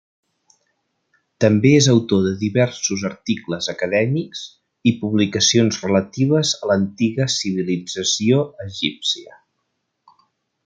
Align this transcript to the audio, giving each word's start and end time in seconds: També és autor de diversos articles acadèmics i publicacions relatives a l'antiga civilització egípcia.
També 1.43 1.73
és 1.79 1.89
autor 1.91 2.23
de 2.27 2.31
diversos 2.43 3.03
articles 3.09 3.67
acadèmics 3.73 4.41
i 4.91 4.93
publicacions 5.03 5.79
relatives 5.89 6.55
a 6.67 6.71
l'antiga 6.71 7.31
civilització 7.35 8.41
egípcia. 8.69 9.39